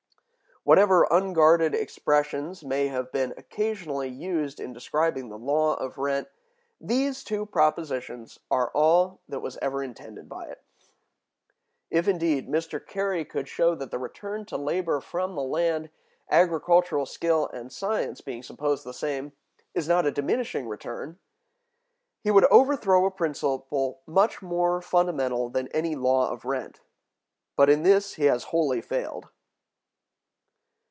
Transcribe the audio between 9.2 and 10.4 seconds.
that was ever intended